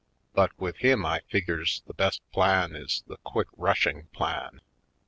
But 0.33 0.49
with 0.59 0.77
him 0.77 1.05
I 1.05 1.19
figures 1.29 1.83
the 1.85 1.93
best 1.93 2.23
plan 2.31 2.75
is 2.75 3.03
the 3.05 3.17
quick 3.17 3.49
rushing 3.55 4.07
plan. 4.07 4.59